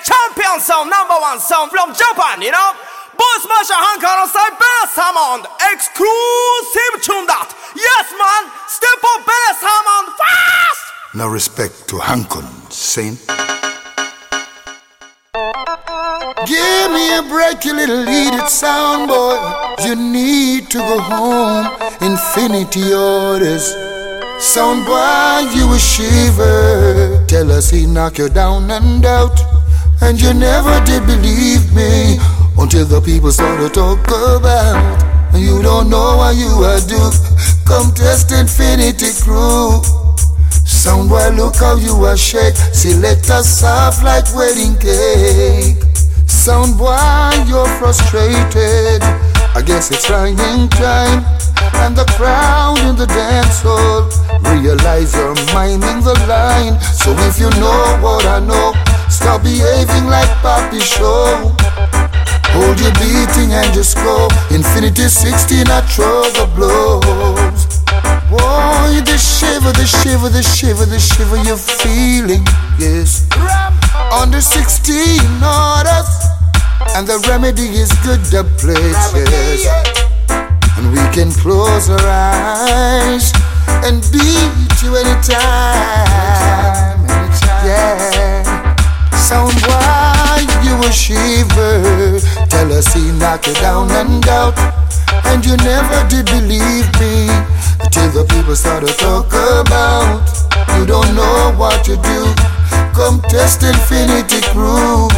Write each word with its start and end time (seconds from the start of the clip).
champion 0.00 0.60
song, 0.60 0.88
number 0.88 1.14
one 1.20 1.40
song 1.40 1.68
from 1.68 1.92
Japan, 1.92 2.40
you 2.40 2.50
know? 2.50 2.70
Boss 3.12 3.42
Masha 3.44 3.76
Hank 3.76 4.02
alongside 4.02 4.56
Beres 4.56 4.94
Hammond, 4.96 5.44
exclusive 5.72 6.94
tune 7.04 7.26
that. 7.28 7.52
Yes, 7.76 8.08
man, 8.16 8.42
step 8.68 9.00
up 9.04 9.20
Beres 9.28 9.60
Hammond 9.60 10.08
fast! 10.16 10.84
No 11.14 11.28
respect 11.28 11.88
to 11.88 11.98
Han-Kun, 11.98 12.48
saying. 12.70 13.18
Give 16.46 16.90
me 16.90 17.18
a 17.18 17.22
break, 17.22 17.64
you 17.64 17.74
little 17.74 18.08
idiot 18.08 18.48
sound 18.48 19.08
boy. 19.08 19.38
You 19.84 19.94
need 19.94 20.70
to 20.70 20.78
go 20.78 20.98
home. 20.98 21.66
Infinity 22.00 22.92
orders. 22.92 23.72
Sound 24.42 24.84
boy, 24.84 25.48
you 25.54 25.72
a 25.72 25.78
shiver. 25.78 27.24
Tell 27.28 27.52
us 27.52 27.70
he 27.70 27.86
knock 27.86 28.18
you 28.18 28.28
down 28.28 28.70
and 28.70 29.04
out. 29.06 29.38
And 30.02 30.20
you 30.20 30.34
never 30.34 30.84
did 30.84 31.06
believe 31.06 31.72
me 31.72 32.18
until 32.58 32.84
the 32.84 33.00
people 33.00 33.30
started 33.30 33.68
to 33.68 33.70
talk 33.72 34.06
about. 34.08 34.76
You 35.32 35.62
don't 35.62 35.88
know 35.88 36.16
what 36.18 36.34
you 36.36 36.50
are 36.66 36.82
do. 36.84 36.98
Come 37.64 37.94
test 37.94 38.32
Infinity 38.32 39.14
Crew. 39.22 39.80
Sound 40.66 41.08
boy, 41.08 41.30
look 41.30 41.56
how 41.56 41.76
you 41.76 41.94
are 42.04 42.16
shake. 42.16 42.56
Select 42.74 43.30
us 43.30 43.60
soft 43.60 44.02
like 44.02 44.26
wedding 44.34 44.76
cake. 44.76 45.78
Sound 46.26 46.76
boy, 46.76 46.98
you're 47.46 47.70
frustrated. 47.78 49.02
I 49.54 49.62
guess 49.64 49.90
it's 49.92 50.10
rhyming 50.10 50.68
time. 50.70 51.24
And 51.78 51.96
the 51.96 52.04
crowd 52.18 52.78
in 52.80 52.96
the 52.96 53.06
dance 53.06 53.62
hall 53.62 54.10
realize 54.50 55.14
you're 55.14 55.34
miming 55.54 56.02
the 56.02 56.18
line. 56.26 56.80
So 56.80 57.14
if 57.30 57.38
you 57.38 57.48
know 57.62 57.98
what 58.02 58.26
I 58.26 58.40
know, 58.40 58.74
stop 59.22 59.42
behaving 59.42 60.06
like 60.10 60.28
Papi 60.42 60.82
Show. 60.82 61.54
Hold 62.52 62.78
your 62.82 62.92
beating 62.98 63.54
and 63.54 63.72
just 63.72 63.96
go. 63.96 64.28
Infinity 64.50 65.08
16, 65.08 65.70
I 65.70 65.80
throw 65.86 66.26
the 66.34 66.46
blows. 66.54 67.80
Boy, 68.28 69.00
the 69.06 69.16
shiver, 69.16 69.72
the 69.72 69.86
shiver, 69.86 70.28
the 70.28 70.42
shiver, 70.42 70.84
the 70.84 70.98
shiver 70.98 71.38
you're 71.46 71.56
feeling, 71.56 72.44
yes. 72.78 73.28
Under 74.10 74.40
16 74.40 75.20
orders, 75.38 76.12
and 76.96 77.06
the 77.06 77.22
remedy 77.28 77.68
is 77.78 77.92
good, 78.02 78.20
the 78.34 78.44
place, 78.58 79.02
yes. 79.14 79.70
And 80.76 80.90
we 80.90 81.02
can 81.14 81.30
close 81.30 81.88
our 81.88 82.06
eyes 82.08 83.32
and 83.86 84.02
beat 84.10 84.82
you 84.82 84.96
anytime, 84.96 85.81
shiver, 90.92 92.20
tell 92.48 92.72
us 92.72 92.92
he 92.92 93.10
knock 93.18 93.46
you 93.46 93.54
down 93.54 93.90
and 93.90 94.26
out, 94.28 94.56
and 95.26 95.44
you 95.44 95.56
never 95.56 96.06
did 96.08 96.26
believe 96.26 96.86
me. 97.00 97.26
Till 97.90 98.10
the 98.12 98.24
people 98.28 98.54
start 98.54 98.86
to 98.86 98.92
talk 98.94 99.26
about. 99.32 100.22
You 100.78 100.86
don't 100.86 101.14
know 101.14 101.52
what 101.56 101.88
you 101.88 101.96
do. 101.96 102.32
Come 102.94 103.20
test 103.28 103.62
Infinity 103.62 104.40
Crew. 104.54 105.08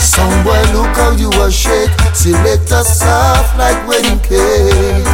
Somewhere 0.00 0.64
look 0.72 0.90
how 0.96 1.12
you 1.12 1.30
are 1.42 1.50
shake. 1.50 1.90
Select 2.14 2.72
us 2.72 2.98
soft 2.98 3.58
like 3.58 3.76
wedding 3.86 4.18
cake. 4.20 5.06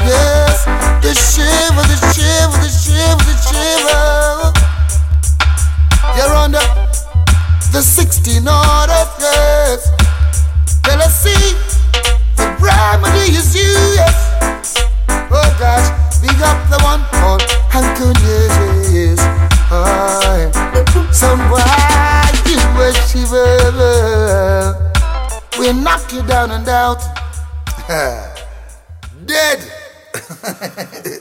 Yes, 0.00 0.64
the 1.04 1.12
shiver, 1.12 1.69
the 7.72 7.82
16 7.82 8.48
order, 8.48 9.04
yes 9.20 9.90
Well, 10.84 11.00
I 11.00 11.08
see 11.08 11.54
the 12.36 12.46
remedy 12.60 13.36
is 13.36 13.54
you, 13.54 13.74
yes 13.94 14.18
Oh 15.08 15.56
gosh 15.58 15.88
Big 16.20 16.40
up 16.42 16.58
the 16.68 16.78
one 16.84 17.00
called 17.12 17.42
yes, 17.72 18.92
yes. 18.92 19.20
Oh, 19.70 20.50
Somewhere 21.12 22.00
you 22.46 22.58
a 22.82 22.92
shiver. 23.08 23.70
We 25.58 25.72
knock 25.72 26.12
you 26.12 26.22
down 26.22 26.50
and 26.50 26.68
out. 26.68 27.02
Dead. 29.26 29.60